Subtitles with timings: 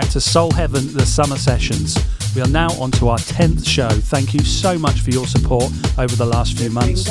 [0.00, 1.96] back to Soul Heaven, the Summer Sessions.
[2.34, 3.88] We are now on to our 10th show.
[3.88, 7.08] Thank you so much for your support over the last few months.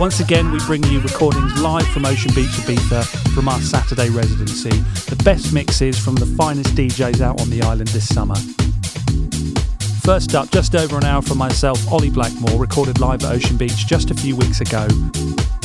[0.00, 3.04] Once again, we bring you recordings live from Ocean Beach, Ibiza,
[3.36, 4.70] from our Saturday residency.
[5.14, 8.34] The best mixes from the finest DJs out on the island this summer.
[10.02, 13.86] First up, just over an hour from myself, Ollie Blackmore, recorded live at Ocean Beach
[13.86, 14.88] just a few weeks ago.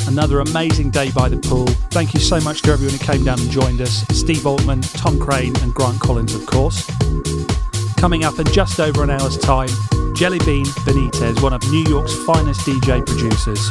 [0.08, 1.68] Another amazing day by the pool.
[1.92, 5.20] Thank you so much to everyone who came down and joined us Steve Altman, Tom
[5.20, 6.86] Crane, and Grant Collins, of course.
[7.98, 9.68] Coming up in just over an hour's time,
[10.16, 13.70] Jellybean Benitez, one of New York's finest DJ producers.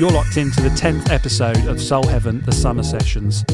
[0.00, 3.44] You're locked into the 10th episode of Soul Heaven, the Summer Sessions.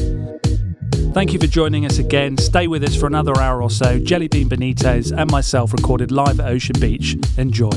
[1.17, 2.37] Thank you for joining us again.
[2.37, 3.99] Stay with us for another hour or so.
[3.99, 7.17] Jellybean Benitez and myself recorded live at Ocean Beach.
[7.39, 7.71] Enjoy.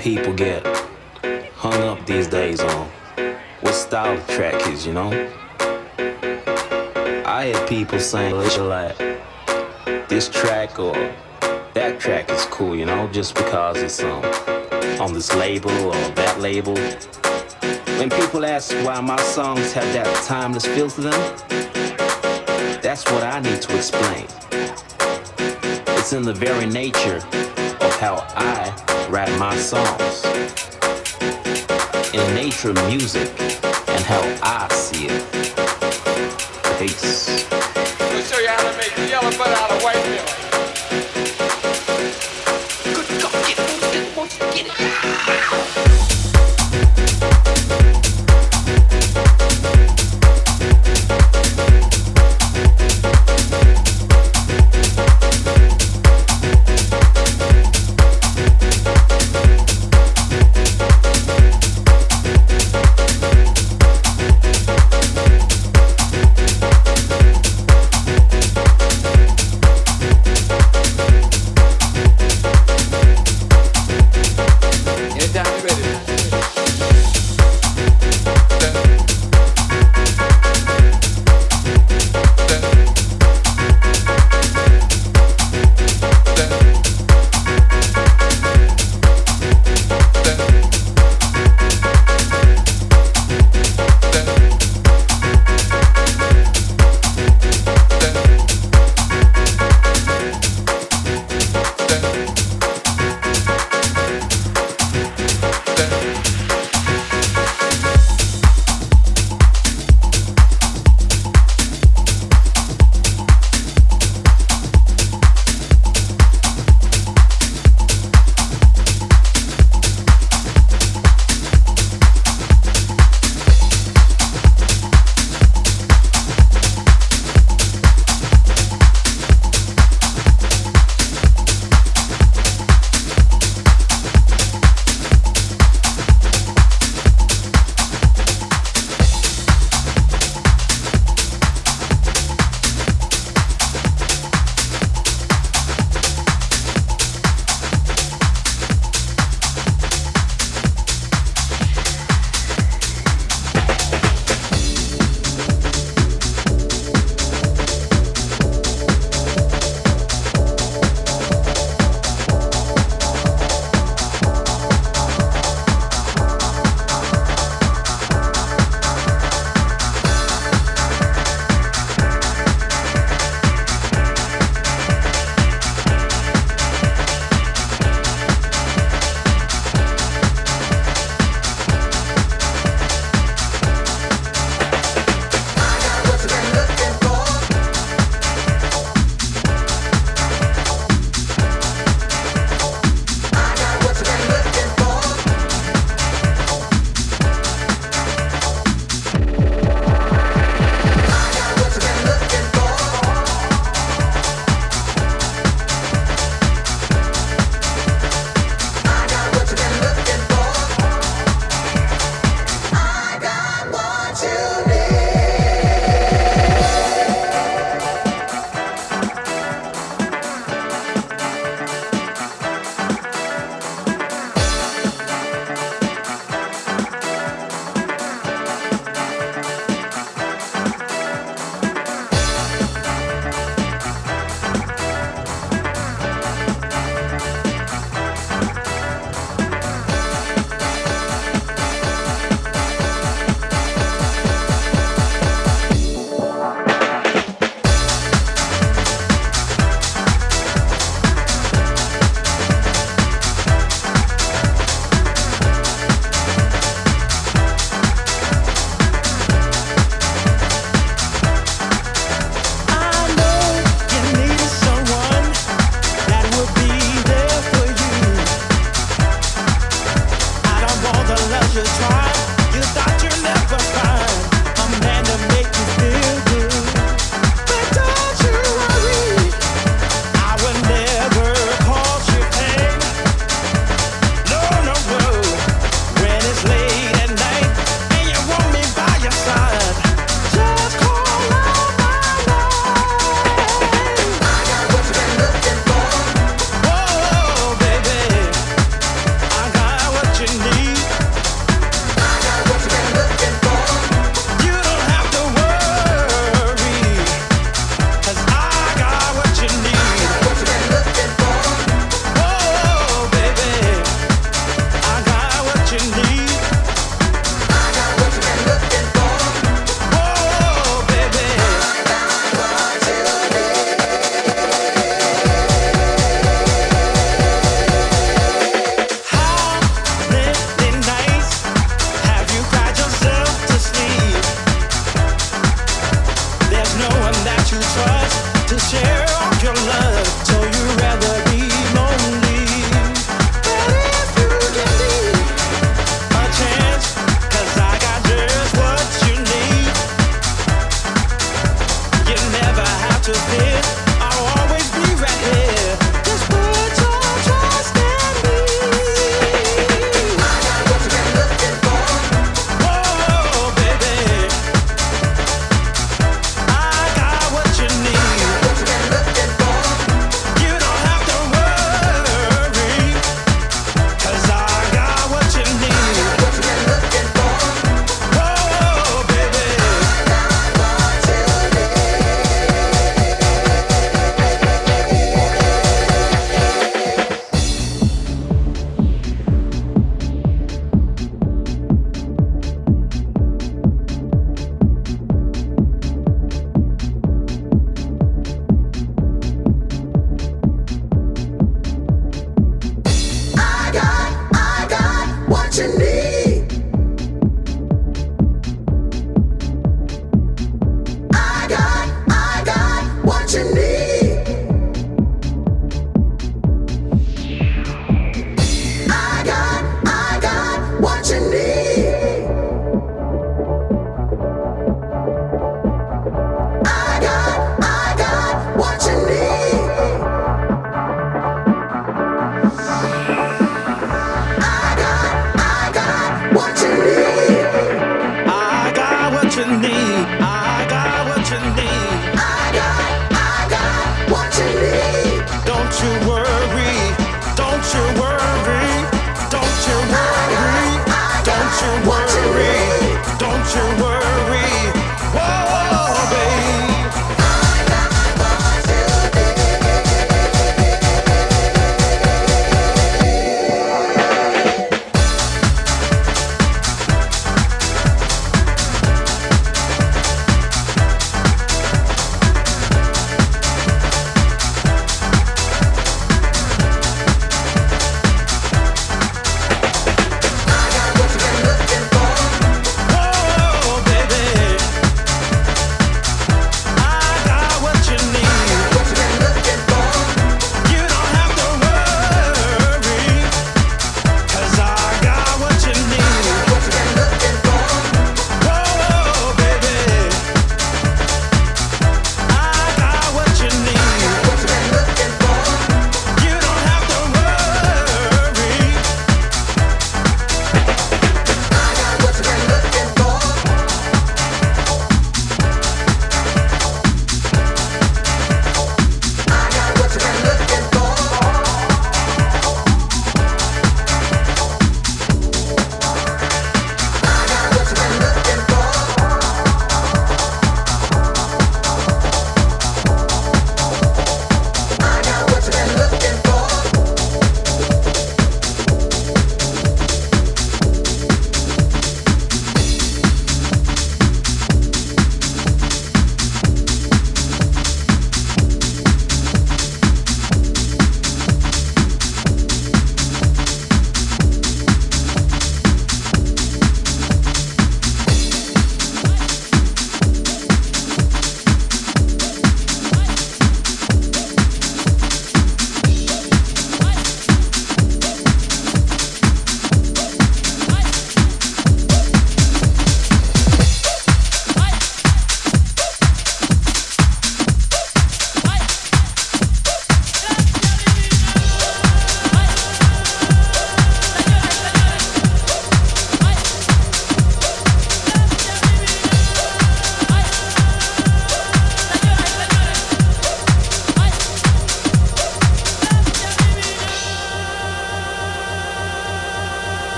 [0.00, 0.66] People get
[1.56, 2.88] hung up these days on
[3.60, 5.10] what style the track is, you know?
[7.26, 8.96] I hear people saying like
[10.08, 10.94] this track or
[11.74, 14.24] that track is cool, you know, just because it's um,
[15.02, 16.76] on this label or that label.
[17.98, 21.36] When people ask why my songs have that timeless feel to them,
[22.80, 24.24] that's what I need to explain.
[25.98, 30.24] It's in the very nature of how I write my songs.
[32.14, 35.39] In nature music and how I see it.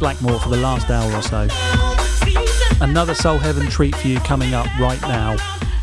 [0.00, 1.46] Blackmore, for the last hour or so.
[2.80, 5.36] Another Soul Heaven treat for you coming up right now.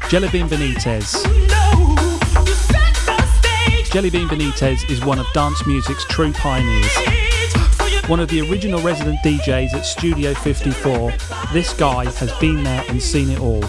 [0.10, 1.23] Jellybean Benitez.
[3.85, 6.91] Jellybean Benitez is one of dance music's true pioneers.
[8.07, 11.14] One of the original resident DJs at Studio 54,
[11.53, 13.64] this guy has been there and seen it all.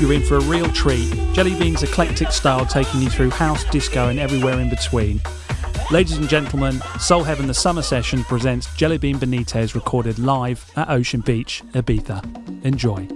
[0.00, 1.08] You're in for a real treat.
[1.32, 5.22] Jellybean's eclectic style taking you through house, disco, and everywhere in between.
[5.90, 11.20] Ladies and gentlemen, Soul Heaven The Summer Session presents Jellybean Benitez recorded live at Ocean
[11.20, 12.22] Beach, Ibiza.
[12.64, 13.15] Enjoy.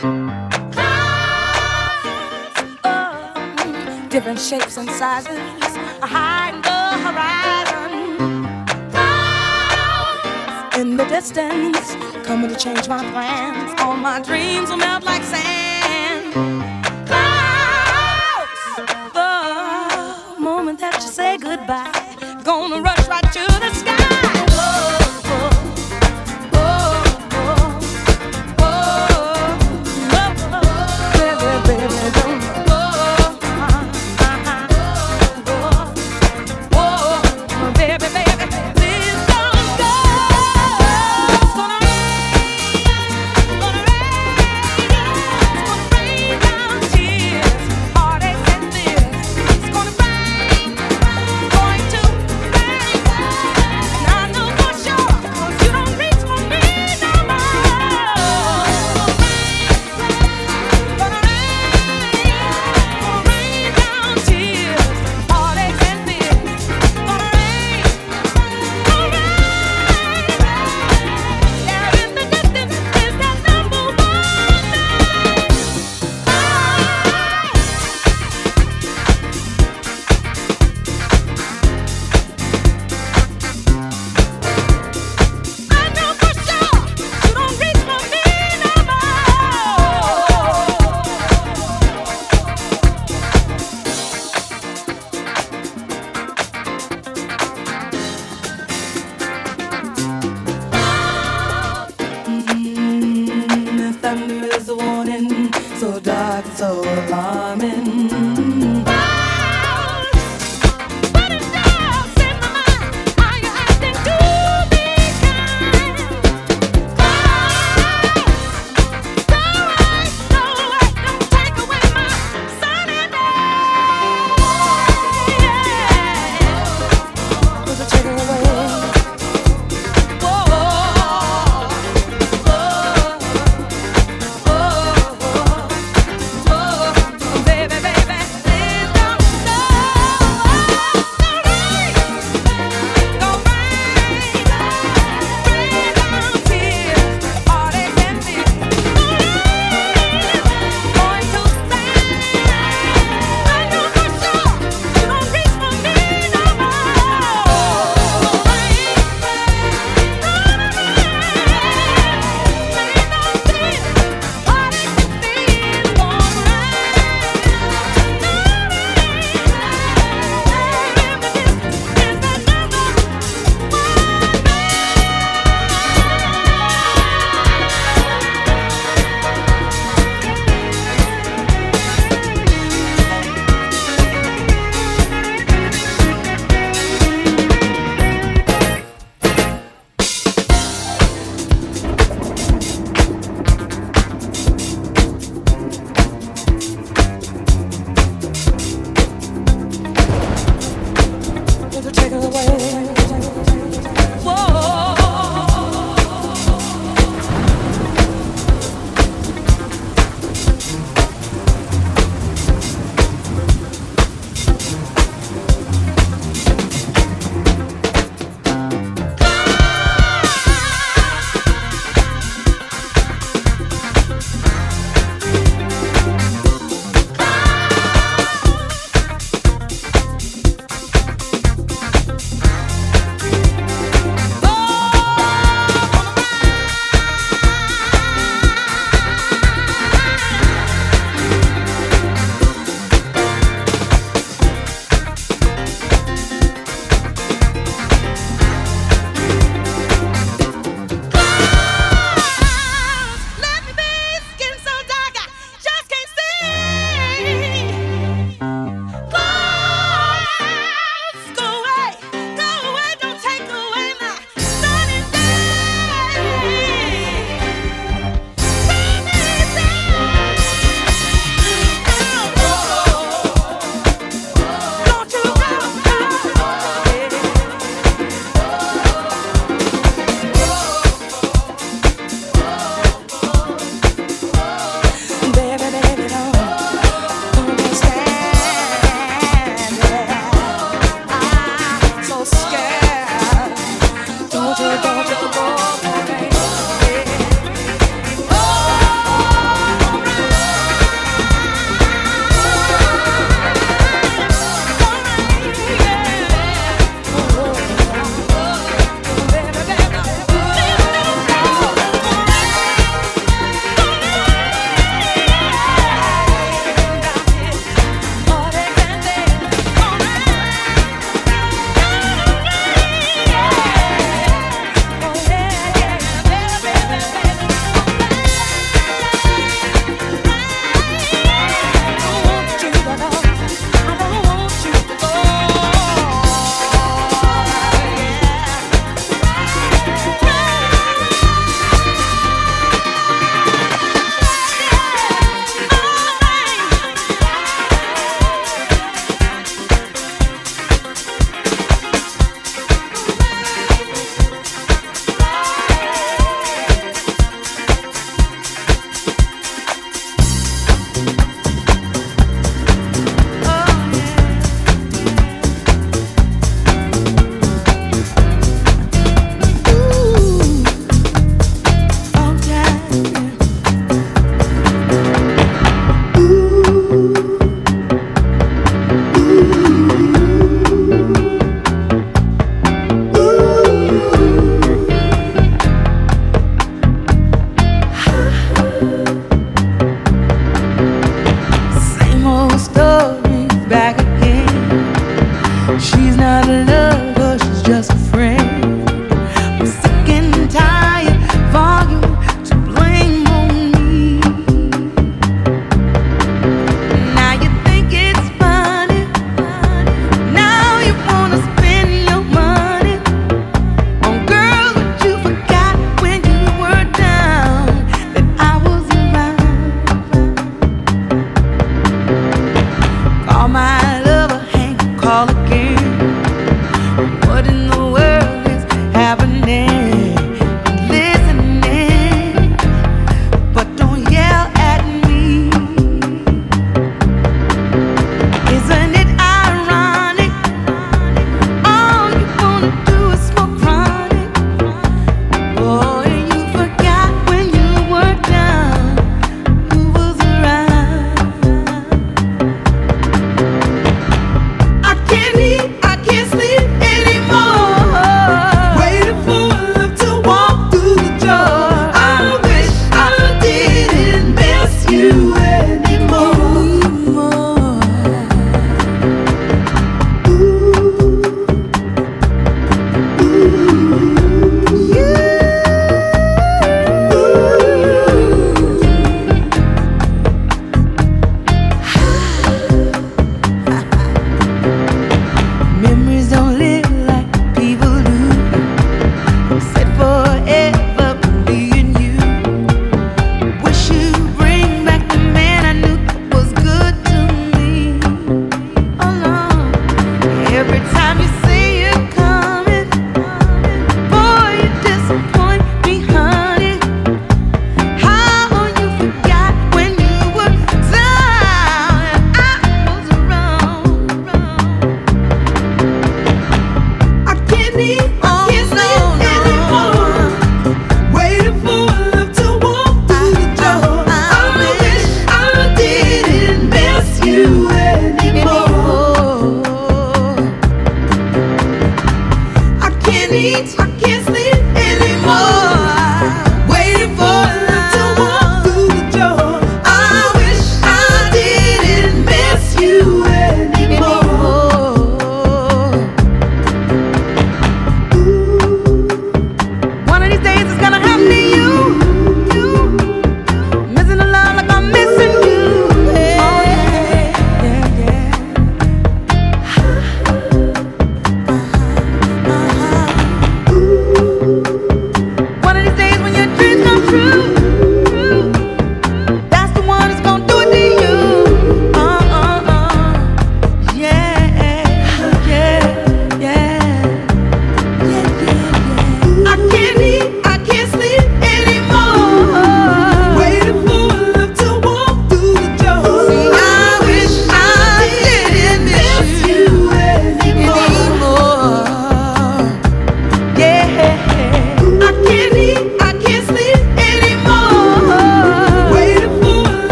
[0.00, 0.48] Um,
[4.08, 5.38] different shapes and sizes
[6.00, 6.70] hiding the
[7.04, 7.92] horizon.
[10.80, 13.72] In the distance, coming to change my plans.
[13.80, 16.32] All my dreams will melt like sand.
[17.08, 18.76] Clouds,
[19.14, 21.90] the moment that you say goodbye,
[22.44, 22.97] gonna rush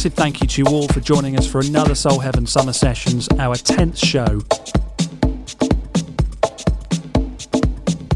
[0.00, 3.28] massive thank you to you all for joining us for another Soul Heaven Summer Sessions,
[3.38, 4.40] our 10th show.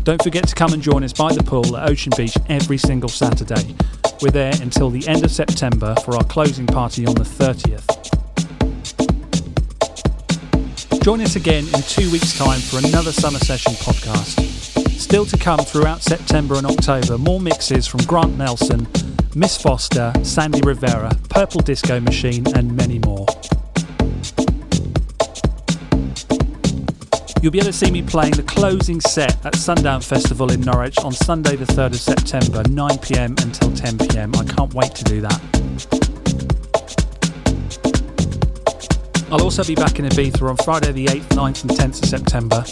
[0.02, 3.10] Don't forget to come and join us by the pool at Ocean Beach every single
[3.10, 3.74] Saturday.
[4.22, 7.84] We're there until the end of September for our closing party on the 30th.
[11.02, 14.40] Join us again in two weeks' time for another Summer Session podcast.
[14.98, 18.86] Still to come throughout September and October, more mixes from Grant Nelson,
[19.36, 23.26] Miss Foster, Sandy Rivera, Purple Disco Machine, and many more.
[27.42, 30.98] You'll be able to see me playing the closing set at Sundown Festival in Norwich
[30.98, 34.36] on Sunday, the 3rd of September, 9pm until 10pm.
[34.36, 35.40] I can't wait to do that.
[39.32, 42.64] I'll also be back in Ibiza on Friday, the 8th, 9th, and 10th of September.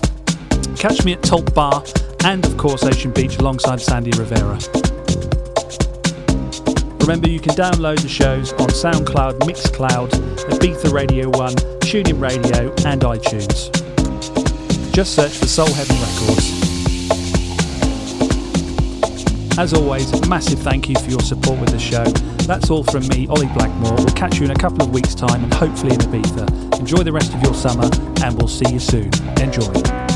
[0.77, 1.83] Catch me at Talk Bar
[2.25, 4.61] and, of course, Ocean Beach alongside Sandy Rivera.
[7.03, 10.11] Remember, you can download the shows on SoundCloud, Mixcloud,
[10.51, 13.73] Ibiza Radio 1, TuneIn Radio, and iTunes.
[14.95, 16.63] Just search for Soul Heaven Records.
[19.59, 22.05] As always, massive thank you for your support with the show.
[22.47, 23.97] That's all from me, Ollie Blackmore.
[23.97, 26.79] We'll catch you in a couple of weeks' time and hopefully in Ibiza.
[26.79, 27.91] Enjoy the rest of your summer,
[28.23, 29.11] and we'll see you soon.
[29.41, 30.12] Enjoy.